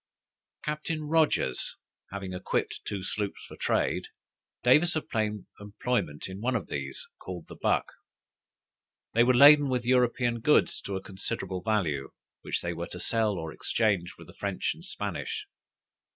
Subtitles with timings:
[0.63, 1.77] Captain Rogers
[2.11, 4.07] having equipped two sloops for trade,
[4.63, 7.85] Davis obtained employment in one of these, called the Buck.
[9.13, 13.33] They were laden with European goods to a considerable value, which they were to sell
[13.33, 15.45] or exchange with the French and Spanish.